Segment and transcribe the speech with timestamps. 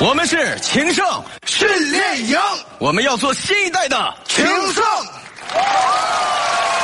[0.00, 1.06] 我们是情圣
[1.46, 2.38] 训练营，
[2.78, 4.84] 我们要做新一代的情圣。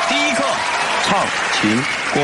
[0.09, 0.45] 第一课，
[1.09, 1.27] 唱
[1.61, 1.77] 情
[2.15, 2.21] 歌。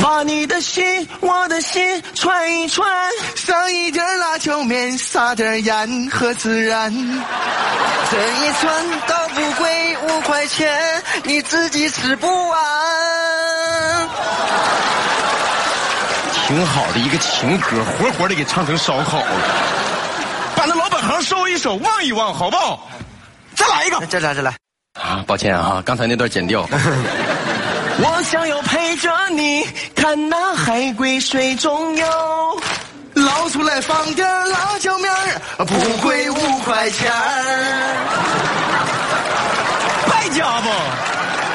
[0.00, 2.88] 把你的心，我的心串一串，
[3.34, 6.92] 上一点辣椒面，撒点盐和孜然。
[6.92, 13.11] 这一串倒不贵，五块钱，你自己吃不完。
[16.52, 19.26] 挺好的一个情歌，活活的给唱成烧烤了，
[20.54, 22.90] 把那老本行收一收，忘一忘，好不好？
[23.56, 24.52] 再来一个，再来再来。
[25.00, 26.68] 啊，抱歉啊，刚才那段剪掉。
[26.68, 32.60] 我想要陪着你，看那海龟水中游，
[33.14, 35.74] 捞出来放点辣椒面儿，不
[36.06, 37.96] 贵五块钱儿。
[40.06, 40.68] 败家不？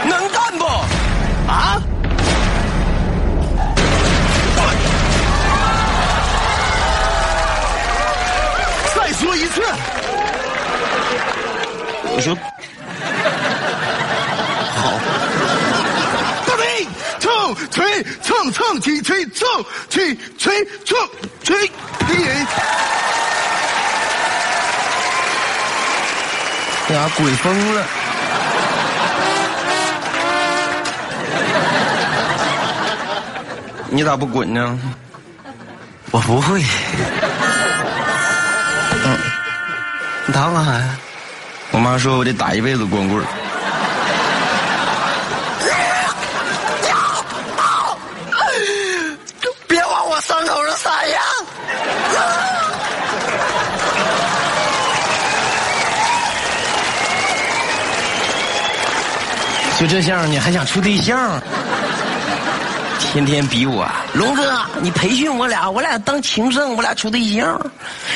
[0.10, 0.28] 能
[12.16, 12.36] 我说
[16.46, 16.88] 大飞，
[17.20, 19.48] 蹭锤蹭蹭起吹蹭
[19.90, 20.98] 起吹蹭
[21.44, 21.72] 吹，
[26.90, 27.84] 哎呀，鬼疯了！
[33.90, 34.80] 你咋不滚呢？
[36.12, 36.64] 我不会。
[40.28, 40.98] 你打我干啥呀？
[41.72, 43.26] 我妈说我得打一辈子光棍儿。
[49.68, 51.20] 别往我伤口上撒盐！
[59.80, 61.42] 就这样，你还想处对象？
[63.12, 67.60] 天天逼我，龙哥，你培训我俩，我俩当情圣，我俩处对象。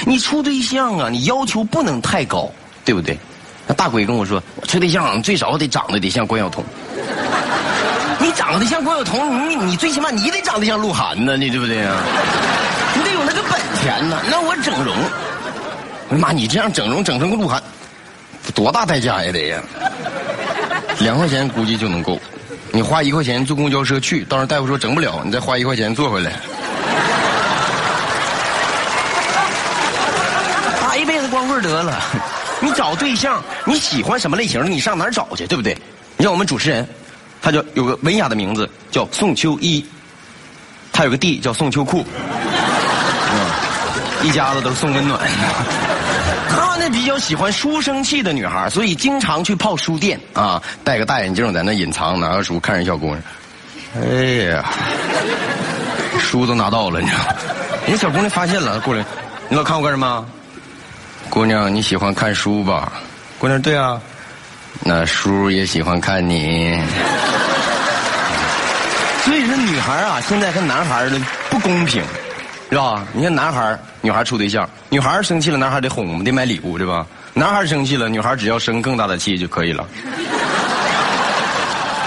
[0.06, 2.52] 你处对象啊，你要求不能太高，
[2.86, 3.18] 对不对？
[3.66, 6.64] 那大鬼跟我说，处对象最少得长得得像关晓彤。
[8.20, 11.98] 你长得像关晓彤，你你最起码你得长得像鹿晗呢，你对不对啊？
[12.96, 14.20] 你得有那个本钱呢。
[14.30, 14.96] 那我整容，
[16.20, 17.60] 妈，你这样整容整成个鹿晗，
[18.54, 19.62] 多大代价呀得呀？
[21.00, 22.20] 两块钱估计就能够，
[22.74, 26.40] 你花一块钱坐公交车去，到时候大夫说整不了，你再花一块钱坐回来。
[30.80, 32.02] 打一辈子光棍得了，
[32.62, 35.78] 你找对象，你喜欢什么类型的，你上哪儿找去，对不对？
[36.16, 36.88] 你像我们主持人，
[37.42, 39.86] 他就有个文雅的名字叫宋秋一，
[40.94, 42.06] 他有个弟叫宋秋裤，
[43.34, 45.20] 嗯，一家子都是送温暖。
[46.82, 53.22] 呢比较喜欢书生气的女孩，所以经常去泡书店啊，戴个大眼镜在那隐藏，拿个书看人小姑娘。
[54.02, 54.66] 哎呀，
[56.20, 57.20] 书都拿到了，你知道？
[57.86, 59.06] 人家小姑娘发现了，过来，
[59.48, 60.26] 你老看我干什么？
[61.30, 62.92] 姑娘，你喜欢看书吧？
[63.38, 64.02] 姑娘，对啊，
[64.80, 66.82] 那书也喜欢看你。
[69.24, 71.20] 所以说，女孩啊，现在跟男孩的
[71.50, 72.04] 不公平。
[72.72, 73.06] 是吧？
[73.12, 77.06] 你看男孩女孩处对象，女孩生气了，男孩得哄，得买礼物，对吧？
[77.34, 79.86] 男孩生气了，女孩只要生更大的气就可以了。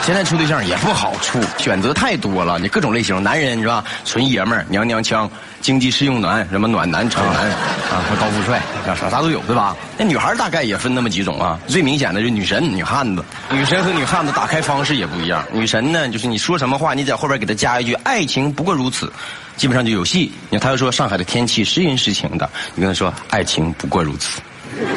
[0.05, 3.83] 现在处对象也不好处，选择太多了，你各种类型，男人是吧？
[4.05, 5.29] 纯爷们儿、娘娘腔、
[5.63, 9.75] 经济适用男、什么暖男、潮男啊，和高富帅，啥啥都有，对吧？
[9.97, 11.59] 那女孩大概也分那么几种啊。
[11.67, 13.25] 最明显的就是女神、女汉子。
[13.51, 15.43] 女神和女汉子打开方式也不一样。
[15.51, 19.11] 女神呢，就是你说什么话，你在后边给她加一句“爱情不过如此”。
[19.57, 20.31] 基本上就有戏。
[20.51, 24.39] 你看，她又说上海的天气时阴时晴的，你跟她说爱情不过如此，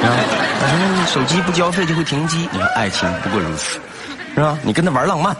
[0.03, 0.11] 啊，
[0.59, 3.79] 他说手机不交费就会停机，你说爱情不过如此，
[4.37, 4.55] 是吧？
[4.61, 5.35] 你跟他玩浪漫，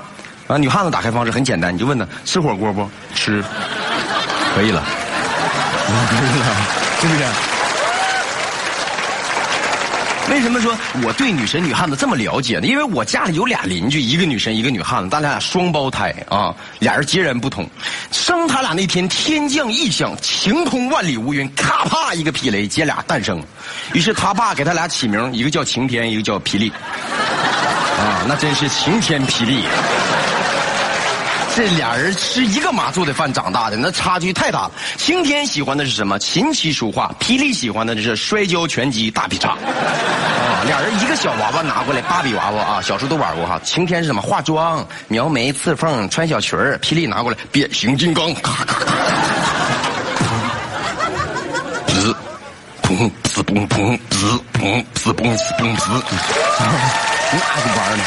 [0.47, 2.89] 啊，女汉子打开方式很简单，你就问他吃火锅不？
[3.13, 3.43] 吃，
[4.55, 4.83] 可以了，
[6.09, 6.45] 可以了，
[6.99, 7.23] 是不是？
[10.31, 12.65] 为什么说我对女神女汉子这么了解呢？
[12.65, 17.69] 因为我家里有俩邻居，一个女神，一个女汉子，咱俩双胞胎啊，俩人截然不同。
[18.11, 23.39] 生他俩那天，天降异象，晴空万里无云，咔啪一个霹雷，姐俩诞生。
[23.93, 26.73] 于是他爸给他俩起名，一个叫晴天，一个叫霹雳。
[27.97, 29.63] 啊，那真是晴天霹雳。
[31.55, 34.71] 这俩人吃一个妈做的饭长大的，那差距太大了。
[34.95, 36.19] 晴天喜欢的是什么？
[36.19, 37.11] 琴棋书画。
[37.19, 39.53] 霹雳喜欢的是摔跤、拳击、大劈叉。
[39.53, 43.59] 啊，俩人一个小娃娃拿过来，芭比娃娃啊，小时候都玩过哈。
[43.63, 44.21] 晴天是什么？
[44.21, 46.77] 化妆、描眉、刺缝、穿小裙儿。
[46.77, 48.93] 霹雳拿过来，变形金刚，咔咔咔，
[51.87, 52.15] 滋，
[52.83, 53.99] 砰，滋嘣砰，
[54.57, 55.91] 滋砰，滋嘣滋嘣滋，
[57.31, 58.03] 那个玩呢？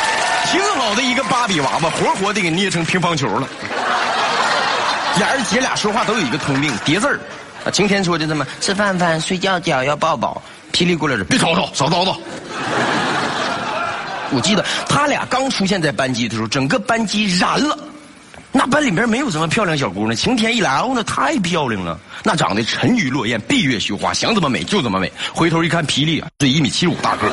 [0.51, 3.47] 挺好的一个芭比娃娃，活活的给捏成乒乓球了。
[5.17, 7.21] 俩人姐俩说话都有一个通病，叠字儿，
[7.71, 10.43] 晴天说的这么吃饭饭，睡觉觉，要抱抱。
[10.73, 12.17] 霹雳过来了，别吵吵，少叨叨。
[14.33, 17.79] 我记得他俩刚出现在班级的时候，整个班级燃了。
[18.53, 25.11] 那班里面没有什么漂亮小姑娘，晴天一来，哦，那太漂亮了，那长得沉鱼落雁，闭月羞花，想怎么美就怎么美。
[25.33, 27.31] 回头一看，霹雳啊，这一米七五大个，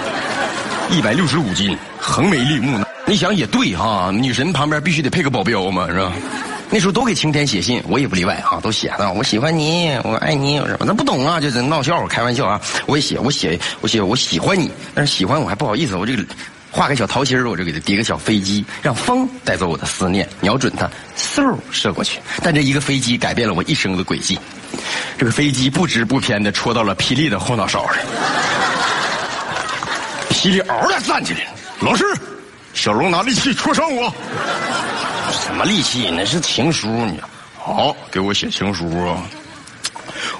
[0.92, 2.80] 一百六十五斤，横眉立目。
[3.08, 6.14] 你想也对哈，女神旁边必须得配个保镖嘛，是吧？
[6.70, 12.62] 那时候都给晴天写信，我也不例外啊，都写的我喜欢你，我爱你，什么那不懂啊，就是闹笑话，开玩笑啊。
[12.86, 16.24] 我也写，我写，我写，我喜欢你，但是喜欢我还不好意思，我这个。
[16.78, 20.88] 画个小桃心，我就给他叠个小飞机，让风带走我的思念，瞄准它，
[21.18, 22.20] 嗖射过去。
[22.44, 24.38] 但这一个飞机改变了我一生的轨迹，
[25.18, 27.96] 这个飞机不知不偏的戳到了霹雳的后脑勺上。
[30.30, 31.48] 霹雳嗷的站起来，
[31.80, 32.06] 老师，
[32.76, 34.14] 小龙拿利器戳伤我。
[35.32, 36.12] 什么利器？
[36.16, 37.16] 那是情书呢。
[37.58, 39.18] 好，给我写情书啊。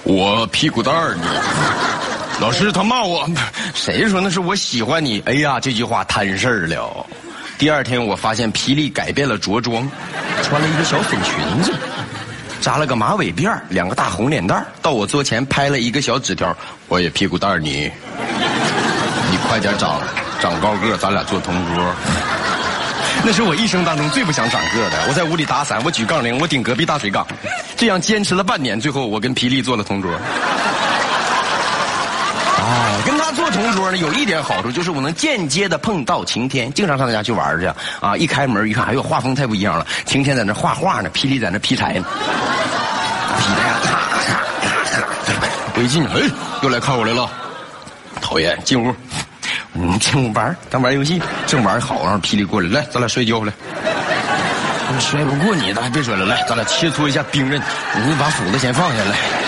[0.04, 1.24] 我屁股蛋儿呢。
[2.40, 3.28] 老师，他骂我，
[3.74, 5.20] 谁说那是我喜欢你？
[5.26, 7.04] 哎呀，这句话摊事儿了。
[7.58, 9.90] 第二天，我发现霹雳改变了着装，
[10.44, 11.72] 穿了一个小粉裙子，
[12.60, 16.56] 扎了个马尾辫两个大红脸蛋到我桌前拍了一个小纸条
[16.86, 17.90] ：“我也屁股蛋儿你，
[19.32, 20.00] 你快点长，
[20.40, 21.94] 长高个，咱俩做同桌。”
[23.24, 25.08] 那是我一生当中最不想长个的。
[25.08, 27.26] 我在屋里打伞，我举杠铃，我顶隔壁大水缸，
[27.76, 30.12] 这样坚持了半年，最后我跟霹雳做了同桌。
[32.68, 37.66] 啊，跟他做同桌呢，有一点好处就是我能间接的碰到晴天，经常上他家去玩去。
[38.00, 39.86] 啊，一开门一看，哎呦，画风太不一样了。
[40.04, 42.04] 晴天在那画画呢，霹雳在那劈柴呢。
[43.38, 45.48] 劈柴，咔咔咔咔。
[45.76, 46.30] 我一进去，哎，
[46.62, 47.30] 又来看我来了，
[48.20, 48.94] 讨厌，进屋。
[49.72, 53.52] 嗯，进屋玩，咱玩游戏，正玩好，然后霹雳过来，来，咱俩摔跤来。
[55.00, 57.62] 摔不过你，咱还别摔了，来，咱俩切磋一下兵刃。
[58.04, 59.47] 你把斧子先放下来。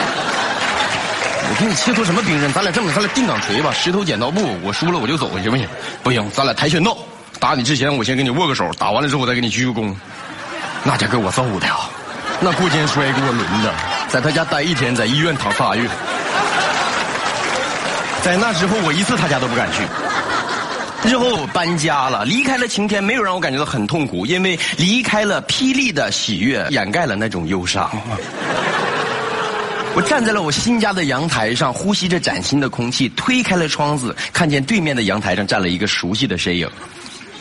[1.51, 2.53] 我给你切磋什么兵刃？
[2.53, 5.69] 咱俩这么，咱俩定岗锤吧，石头剪刀布，我输了我就走，行不行？
[6.03, 6.97] 不行，咱俩跆拳道。
[7.41, 9.93] 打你之前，我先给你握个手，打完了之后我再给你鞠个躬。
[10.85, 11.67] 那家给我揍的，
[12.41, 13.75] 那过肩摔给我轮的，
[14.09, 15.89] 在他家待一天，在医院躺仨月。
[18.23, 19.83] 在那之后，我一次他家都不敢去。
[21.09, 27.91] 之后搬家了，离开了晴天，没有让我感觉到很痛苦，因为离开了霹雳的喜悦，掩盖了那种忧伤。
[30.01, 36.67] 我站在了我新家的阳台上，呼吸着崭新的空气，推开了窗子，看见对面的阳台上站了一个熟悉的身影，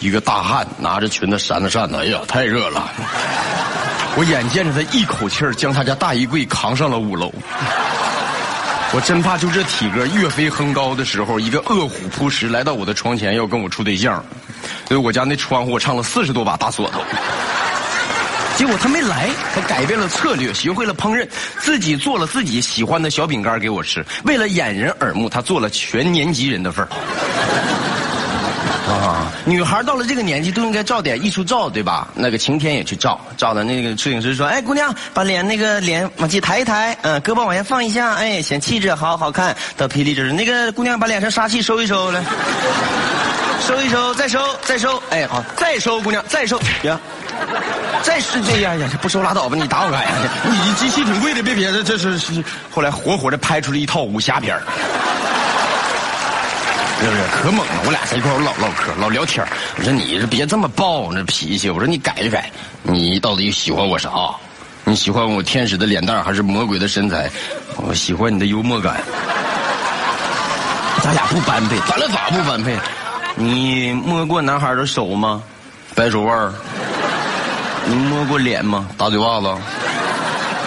[0.02, 2.92] 一个大汉拿着裙子扇着扇子，哎呀，太热了！
[4.18, 7.32] 我眼见着他一口气儿将他家大衣柜扛上了五楼，
[8.92, 14.22] 我真怕就这体格岳飞横高的时候，一个饿虎扑食来到我的床前要跟我处对象，
[14.86, 17.00] 所以我家那窗户我唱了四十多把大锁头。
[18.60, 21.26] 结果他没来，他改变了策略，学会了烹饪，
[21.60, 24.06] 自己做了自己喜欢的小饼干给我吃。
[24.26, 26.90] 为了掩人耳目，他做了全年级人的份儿。
[29.46, 32.08] 女孩到了这个年纪都应该照点艺术照，对吧？
[32.14, 42.22] 那个晴天也去照，照的那个摄影师说：“哎，姑娘，把脸那个脸往起抬一抬，嗯，胳膊往下放一下，哎，显气质，好好看。”到霹雳就是那个姑娘把脸上杀气收一收来，
[43.66, 46.98] 收一收，再收，再收，哎，好，再收，姑娘，再收，行。
[48.04, 49.56] 再是这样呀，不收拉倒吧！
[49.56, 50.12] 你打我干啥呀？
[50.46, 52.44] 你机器挺贵的，别别，这是是。
[52.70, 54.58] 后来活活的拍出了一套武侠片
[57.02, 57.22] 是不是？
[57.32, 57.74] 可猛了！
[57.86, 59.46] 我俩在一块我老唠嗑，老聊天
[59.78, 61.70] 我说你这别这么暴，那脾气。
[61.70, 62.52] 我说你改一改，
[62.84, 64.10] 你到底喜欢我啥？
[64.84, 67.30] 你喜欢我天使的脸蛋还是魔鬼的身材？
[67.78, 69.02] 我喜欢你的幽默感。
[71.02, 72.78] 咱俩不般配，咱俩咋不般配？
[73.36, 75.42] 你摸过男孩的手吗？
[75.96, 76.54] 白手腕
[77.86, 78.88] 你摸过脸吗？
[78.98, 79.48] 大嘴巴子。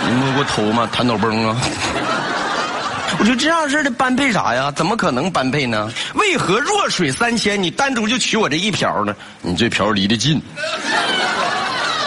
[0.09, 0.89] 你摸过头吗？
[0.91, 1.57] 弹脑崩啊。
[3.19, 4.73] 我就这样式的般配啥呀？
[4.75, 5.93] 怎么可能般配呢？
[6.23, 9.13] 为何弱水三千，你单独就取我这一瓢呢？
[9.41, 10.41] 你这瓢离得近。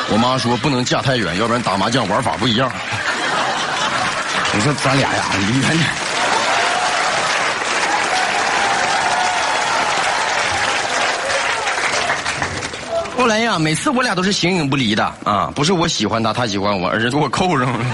[0.10, 2.72] 我妈说不能嫁太远，要不然打麻将玩法不一样。
[4.54, 5.90] 你说咱俩呀，离远点。
[13.18, 17.86] 后来呀，每次我俩都是形影不离的啊，不是我喜欢他，他喜欢我，而是给我扣上了，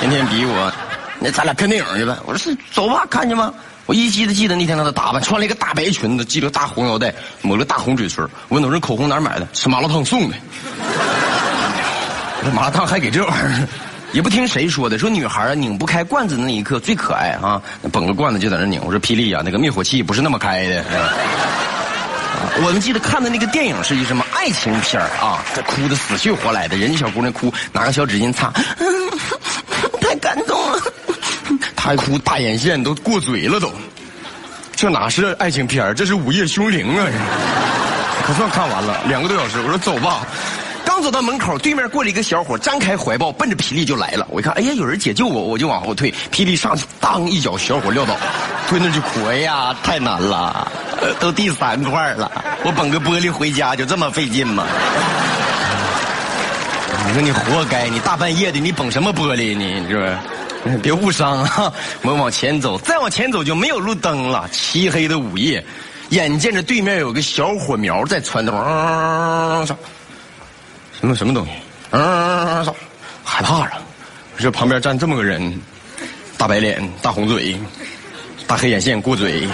[0.00, 0.72] 天天逼我。
[1.18, 2.16] 那咱俩看电影去呗。
[2.24, 3.52] 我说是，走吧，看见吗？
[3.92, 8.26] 我依稀的记得那天她的打扮，穿了一个大白裙子，系了个大红腰带，抹了大红嘴唇。
[8.48, 9.46] 我问她这口红哪买的？
[9.52, 10.36] 吃麻辣烫送的。
[12.42, 13.68] 这麻辣烫还给这玩意儿，
[14.12, 17.60] 也不听谁说的，说女孩啊拧不开罐子的那一刻最可爱啊，
[17.92, 18.80] 捧个罐子就在那拧。
[18.82, 20.82] 我说霹雳啊，那个灭火器不是那么开的。
[22.64, 25.44] 我们记得看的那个电影是一什么爱情片啊？
[25.54, 28.50] 这哭的死去活来的，人家小姑娘哭，拿个小纸巾擦，
[30.00, 30.78] 太感动了。
[31.82, 33.68] 还哭大眼线都过嘴了都，
[34.76, 37.04] 这哪是爱情片这是午夜凶铃啊！
[38.24, 39.58] 可算看完了，两个多小时。
[39.62, 40.24] 我说走吧，
[40.84, 44.24] 刚走到门口，对面过来一个小伙，张开怀抱，奔着霹雳就来了。
[44.30, 46.14] 我一看，哎呀，有人解救我，我就往后退。
[46.30, 48.16] 霹雳上去，当一脚，小伙撂倒，
[48.68, 49.26] 蹲那就哭。
[49.26, 50.70] 哎呀，太难了，
[51.18, 52.30] 都第三块了，
[52.62, 54.64] 我捧个玻璃回家就这么费劲吗？
[57.08, 59.88] 你说你活该，你大半夜的，你捧什么玻璃呢？
[59.88, 60.16] 是不是？
[60.80, 61.72] 别误伤啊！
[62.02, 65.64] 我们往前走，再往前走就没有路灯了，漆黑的午夜，
[66.10, 68.54] 眼见着对面有个小火苗在窜动，
[69.66, 71.50] 什么什么东西？
[73.24, 73.72] 害怕了。
[74.38, 75.60] 这旁边站这么个人，
[76.38, 77.56] 大白脸、大红嘴、
[78.46, 79.48] 大黑眼线过嘴，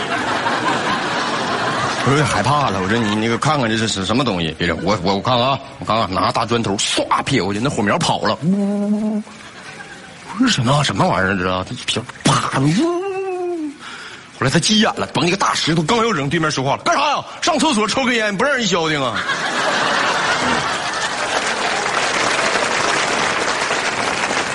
[2.05, 2.81] 我有点害怕了。
[2.83, 4.55] 我说你那个看看这是是什么东西？
[4.59, 8.39] 别人我我我看看啊，我看看，拿大砖头唰撇过去，那火苗跑了。
[8.45, 9.23] 呜。
[10.39, 11.37] 是什么什么玩意儿？
[11.37, 11.65] 知道？
[11.65, 11.75] 他
[12.25, 12.69] 啪啪呜！
[14.39, 17.25] 后来他急眼了，崩一个大石头，刚要扔，对面说话了：“干啥呀？
[17.43, 19.17] 上厕所抽根烟，不让人消停啊！”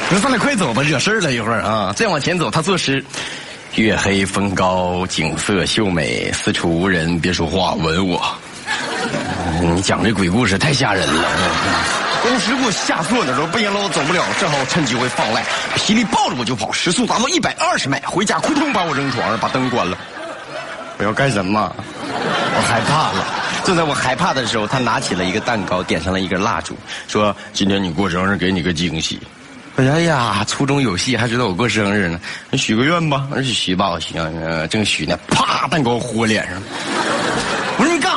[0.09, 1.91] 那咱俩快走吧，惹事了一会儿啊！
[1.95, 3.03] 再往前走，他作诗
[3.75, 8.23] ：“月黑风高，景色秀美，四处无人，别说话，吻我。”
[9.61, 11.29] 你讲这鬼故事太吓人了。
[12.23, 15.43] 当时给我吓错的时候，不行了，我走不了，正好趁机会放赖，
[15.75, 19.97] 霹雳抱着我就跑，时速达到一百二十迈，回家扑通把我扔床上，把灯关了。
[20.97, 21.75] 我要干什么？
[22.09, 23.25] 我害怕了。
[23.65, 26.75] 正在我害怕的时候，他拿起了一个蛋糕，点上了一根蜡烛，
[27.07, 29.19] 说：“今天你过生日，给你个惊喜。”
[29.75, 32.19] 哎呀，粗中有细，还知道我过生日呢。
[32.51, 36.61] 你许个愿吧，许吧，我行，正许呢，啪，蛋糕呼我脸上。
[37.77, 38.12] 我说你干？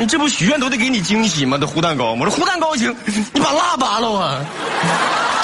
[0.00, 1.58] 你这不许愿都得给你惊喜吗？
[1.60, 2.96] 这糊蛋糕，我说糊蛋糕行，
[3.34, 4.40] 你把蜡拔了啊！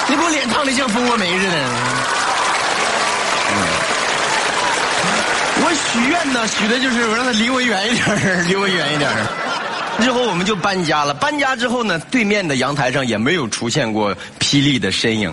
[0.09, 1.53] 你给我脸烫的像蜂窝煤似的。
[5.61, 9.07] 我许愿呢，许的就是我让他离我远一点离我远一点
[10.01, 11.13] 之后我们就搬家了。
[11.13, 15.31] 搬家之后呢，对面的阳台上也没有出现过霹雳的身影。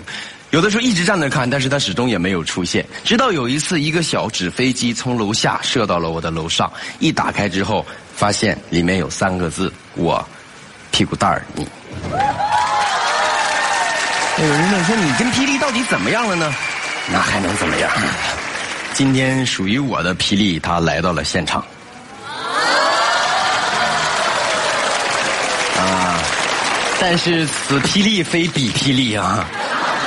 [0.51, 2.85] 有的时候一直站那看，但是他始终也没有出现。
[3.03, 7.83] 直到有一次，一个小纸飞机从楼下射到了我的楼上，一打开之后。
[8.15, 10.25] 发现里面有三个字：我
[10.91, 11.67] 屁股蛋儿你。
[14.37, 16.53] 有人问说：“你跟霹雳到底怎么样了呢？”
[17.11, 17.91] 那还能怎么样？
[18.93, 21.63] 今天属于我的霹雳，他来到了现场。
[25.77, 26.17] 啊！
[26.99, 29.45] 但是此霹雳非彼霹雳啊！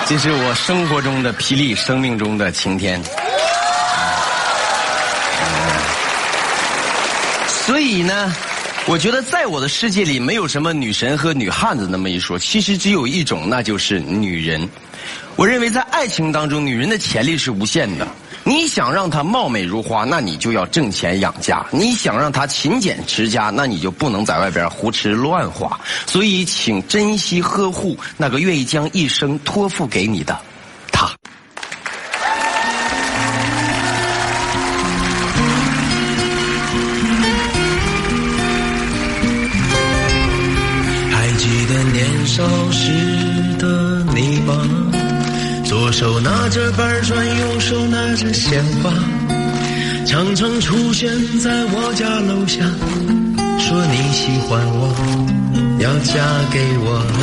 [0.07, 3.03] 这是我生活中的霹雳，生命中的晴天。
[7.68, 8.34] 所以呢，
[8.87, 14.66] 我觉得在我的世界里没有什么女神和女汉子那么一说，其实只有一种，那就是女人。
[15.37, 18.08] 我认为在爱情当中，女人的潜力是无限的。
[18.42, 25.78] 你想让她貌美如花，那你就要挣钱养家；你想让她勤俭持家，那你就不能在外边胡吃乱花。
[26.06, 30.40] 所以，请珍惜呵护那个愿意将一生托付给你的
[42.09, 42.91] 年少时
[43.59, 44.55] 的你吧？
[45.65, 48.91] 左手拿着板砖，右手拿着鲜花，
[50.07, 52.65] 常常出现在我家楼下，
[53.59, 54.88] 说你喜欢我，
[55.81, 56.15] 要嫁
[56.50, 57.21] 给我了。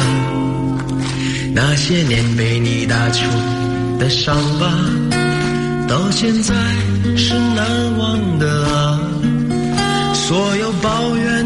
[1.55, 3.25] 那些年被你打出
[3.97, 4.71] 的伤疤，
[5.87, 6.53] 到现在
[7.17, 8.99] 是难忘的啊。
[10.13, 11.44] 所有抱怨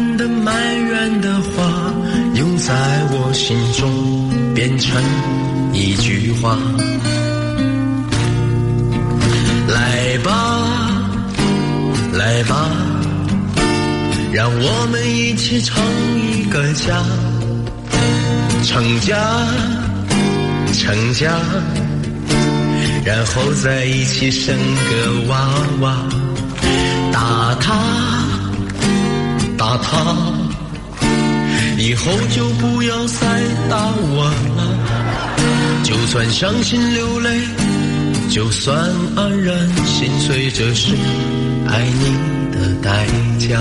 [4.90, 5.00] 成
[5.72, 6.58] 一句话，
[9.68, 10.32] 来吧，
[12.12, 12.68] 来吧，
[14.32, 15.80] 让我们一起成
[16.18, 17.04] 一个家，
[18.64, 19.16] 成家，
[20.72, 21.38] 成家，
[23.04, 25.48] 然后在一起生个娃
[25.82, 25.96] 娃，
[27.12, 27.78] 打他，
[29.56, 30.39] 打他。
[31.90, 33.26] 以后就不要再
[33.68, 37.40] 打我了，就算伤心流泪，
[38.30, 40.94] 就算黯然心碎，这是
[41.66, 42.14] 爱你
[42.52, 43.06] 的代
[43.40, 43.60] 价。